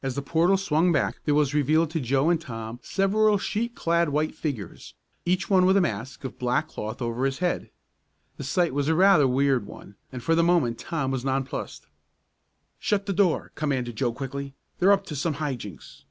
As 0.00 0.14
the 0.14 0.22
portal 0.22 0.56
swung 0.56 0.92
back, 0.92 1.18
there 1.24 1.34
was 1.34 1.54
revealed 1.54 1.90
to 1.90 2.00
Joe 2.00 2.30
and 2.30 2.40
Tom 2.40 2.78
several 2.84 3.36
sheet 3.36 3.74
clad 3.74 4.10
white 4.10 4.32
figures, 4.32 4.94
each 5.24 5.50
one 5.50 5.66
with 5.66 5.76
a 5.76 5.80
mask 5.80 6.22
of 6.22 6.38
black 6.38 6.68
cloth 6.68 7.02
over 7.02 7.24
his 7.24 7.38
head. 7.40 7.68
The 8.36 8.44
sight 8.44 8.72
was 8.72 8.88
rather 8.88 9.24
a 9.24 9.26
weird 9.26 9.66
one, 9.66 9.96
and 10.12 10.22
for 10.22 10.36
the 10.36 10.44
moment 10.44 10.78
Tom 10.78 11.10
was 11.10 11.24
nonplussed. 11.24 11.88
"Shut 12.78 13.06
the 13.06 13.12
door," 13.12 13.50
commanded 13.56 13.96
Joe 13.96 14.12
quickly. 14.12 14.54
"They're 14.78 14.92
up 14.92 15.04
to 15.06 15.16
some 15.16 15.34
high 15.34 15.56
jinks!" 15.56 16.04